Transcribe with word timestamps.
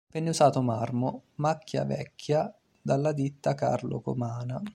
Venne 0.11 0.29
usato 0.31 0.63
marmo 0.63 1.25
"macchia 1.35 1.85
vecchia" 1.85 2.51
dalla 2.81 3.11
ditta 3.13 3.53
Carlo 3.53 4.01
Comana. 4.01 4.59